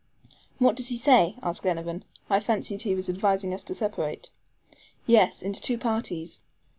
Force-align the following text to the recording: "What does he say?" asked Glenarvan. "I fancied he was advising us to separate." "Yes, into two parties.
"What 0.57 0.75
does 0.75 0.87
he 0.87 0.97
say?" 0.97 1.35
asked 1.43 1.61
Glenarvan. 1.61 2.03
"I 2.27 2.39
fancied 2.39 2.81
he 2.81 2.95
was 2.95 3.07
advising 3.07 3.53
us 3.53 3.63
to 3.65 3.75
separate." 3.75 4.31
"Yes, 5.05 5.43
into 5.43 5.61
two 5.61 5.77
parties. 5.77 6.41